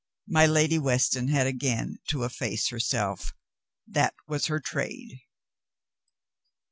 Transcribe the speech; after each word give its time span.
My 0.27 0.47
Lady 0.47 0.79
Weston 0.79 1.27
had 1.27 1.45
again 1.45 1.99
to 2.07 2.23
efface 2.23 2.69
herself. 2.69 3.33
That 3.87 4.15
was 4.27 4.47
her 4.47 4.59
trade. 4.59 5.21